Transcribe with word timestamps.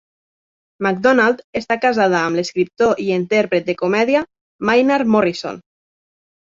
MacDonald 0.85 1.43
està 1.61 1.77
casada 1.83 2.23
amb 2.29 2.39
l'escriptor 2.41 3.05
i 3.07 3.07
intèrpret 3.19 3.71
de 3.71 3.79
comèdia 3.85 4.27
Maynard 4.71 5.15
Morrison. 5.19 5.67